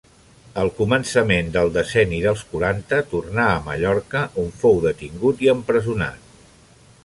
Al 0.61 0.69
començament 0.77 1.51
del 1.57 1.69
decenni 1.75 2.21
dels 2.23 2.41
quaranta 2.53 3.01
tornà 3.13 3.45
a 3.53 3.61
Mallorca 3.69 4.23
on 4.45 4.51
fou 4.63 4.81
detingut 4.89 5.45
i 5.47 5.55
empresonat. 5.57 6.37